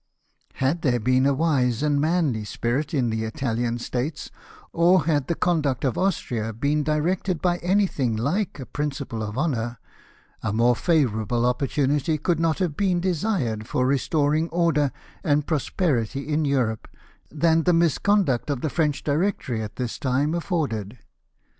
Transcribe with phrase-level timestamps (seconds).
[0.55, 4.31] Had there been a wise and manly spirit in the Itahan states,
[4.73, 9.77] or had the conduct of Austria been directed by anything like a principle of honour,
[10.41, 14.91] a more favour able opportunity could not have been desired for restoring order
[15.23, 16.87] and prosperity in Europe
[17.29, 20.97] than the misconduct of the French Directory at this time afforded.